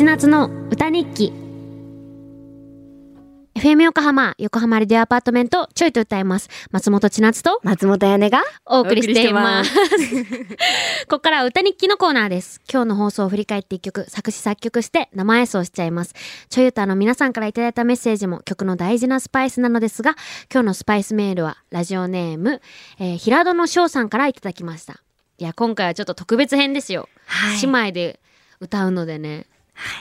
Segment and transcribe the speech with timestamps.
[0.00, 1.30] 千夏の歌日記。
[3.54, 6.48] FM 横浜横浜レディオアパートメントちょいと歌います。
[6.70, 9.70] 松本千夏と松本彩音がお送りしています。
[11.04, 12.62] ここからは歌日記のコーナーです。
[12.72, 16.14] 今日の放送を振り返って一曲作詞作曲して生演奏しちゃいます。
[16.48, 20.16] ちょい歌の皆さんからいただいたメッセージも曲の大事なスパイスなのですが
[20.50, 22.62] 今日のスパイスメールはラジオネーム、
[22.98, 25.02] えー、平戸の翔さんからいただきました。
[25.36, 27.60] いや今回はちょっと特別編ですよ、はい。
[27.60, 28.20] 姉妹で
[28.60, 29.46] 歌うのでね、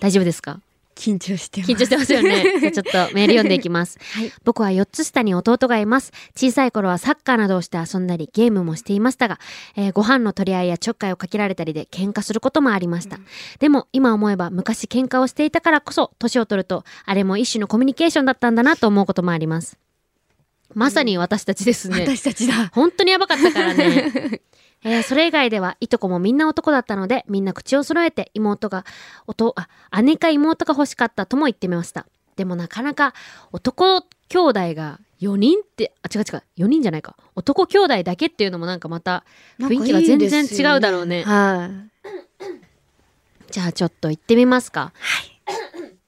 [0.00, 0.60] 大丈夫ですか？
[0.94, 2.44] 緊張してます緊張してますよね。
[2.60, 3.98] じゃあちょっとメール読んでいきます。
[4.12, 6.12] はい僕は4つ下に弟がいます。
[6.36, 9.40] 小さい頃はサッカーなどをして遊んだりゲームもしていましたが、
[9.74, 13.18] えーご飯の取り合いやちょっかいをかけられたりで喧嘩することもありました。
[13.58, 19.78] でも今思えば昔喧嘩をしていたからこそ年を取るとあれも一種のコミュニケーションだったんだなと思うこともあります。
[20.74, 22.00] まさに私たちですね。
[22.06, 24.40] 私たちだ本当にやばかったからね。
[24.84, 28.84] えーそれ以外ではいとこもみんな男だったのでみんな口を揃えて妹が
[29.26, 32.06] おあ姉か妹が欲しかったとも言ってみました。
[32.36, 33.14] でもなかなか
[33.52, 37.16] 男兄弟が4人ってあ違う違う4人じゃないか。
[37.36, 39.24] 男兄弟だけっていうのもなんかまた
[39.60, 41.22] 雰囲気が全然違うだろうね。
[41.22, 43.50] はい。
[43.52, 44.92] じゃあちょっと行ってみますか。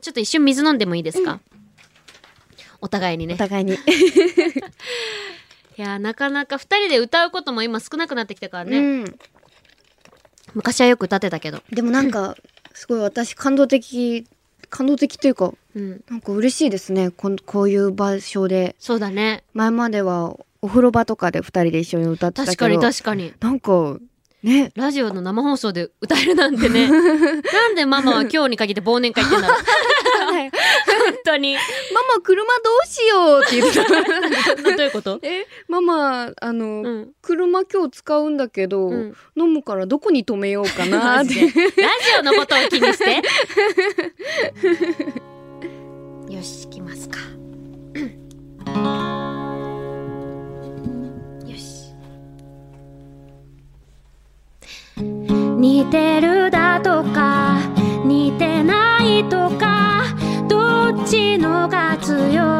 [0.00, 1.40] ちょっと一瞬水飲んでもいいですか、
[2.80, 3.34] お互いにね。
[3.34, 3.76] お互いに
[5.80, 9.18] いやーなかなか2人で歌うことも今少なくなってきたからね、うん。
[10.52, 11.62] 昔はよく歌ってたけど。
[11.70, 12.36] でもなんか
[12.74, 14.26] すごい私感動的
[14.68, 16.04] 感動的というかうん。
[16.10, 17.10] なんか嬉しいですね。
[17.10, 18.76] こんこういう場所で。
[18.78, 19.42] そうだね。
[19.54, 22.52] 前まではお風呂場とかで二人で一緒に歌ってたけど。
[22.52, 23.32] 確かに確かに。
[23.40, 23.96] なんか
[24.42, 24.72] ね。
[24.74, 26.88] ラジオの生放送で歌えるなんてね。
[26.92, 29.58] なんでママは今日に限って忘年会行ってんだろう。
[30.30, 30.50] 本
[31.24, 31.54] 当に。
[31.54, 31.60] マ
[32.16, 34.76] マ車どうしようって言ってた。
[34.76, 35.18] どういうこと？
[35.22, 37.12] えママあの、うん。
[37.22, 39.14] 車今日使うんだけど、うん。
[39.36, 41.34] 飲むからどこに止めようかなって。
[41.40, 41.52] ラジ
[42.18, 43.22] オのことを気にして。
[46.34, 47.20] よし行きますか。
[51.46, 51.94] よし。
[54.98, 57.58] 似てるだとか
[58.04, 60.02] 似てないとか
[60.48, 62.59] どっちのが強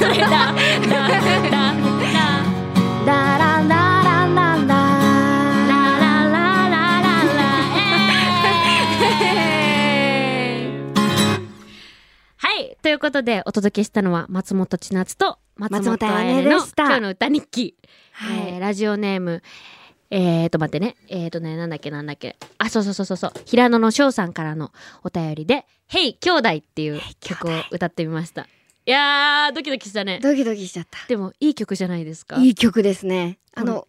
[0.00, 0.14] それ
[12.82, 17.76] ということでお届けしたのは松本千夏と松本彩音の今日の歌日記、
[18.12, 19.42] はい、えー、ラジオネーム
[20.10, 20.96] えーと待ってね。
[21.08, 22.36] えーとねなんだっけなんだっけ。
[22.58, 23.32] あそうそうそうそうそう。
[23.44, 24.72] 平野の翔さんからの
[25.04, 28.48] お便りで「Hey 兄弟」っていう曲を歌ってみました。
[28.86, 30.20] いやードキドキしたね。
[30.22, 30.98] ドキドキしちゃった。
[31.08, 32.36] でもいい曲じゃないですか？
[32.38, 33.38] いい曲ですね。
[33.54, 33.86] あの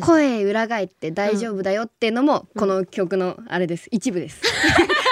[0.00, 3.86] 声裏返って大丈夫だよっていうのもこの曲のあれです。
[3.92, 4.40] 一部です。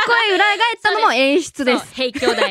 [0.07, 1.79] 声裏返ったのも演出です。
[1.79, 2.37] そうヘイ兄弟。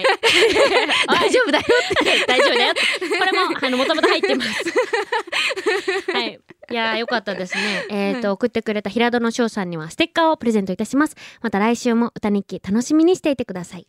[1.08, 2.26] 大丈夫だよって。
[2.26, 2.82] 大丈夫だよって。
[3.20, 6.12] これも あのもともと入ってます。
[6.14, 6.40] はい。
[6.72, 7.86] いやーよかったですね。
[7.90, 11.16] えっ、と送ってくれた平戸の翔さんにはステッカーをプレゼントいたします。
[11.42, 13.88] また来週も歌日記楽しみにしていてください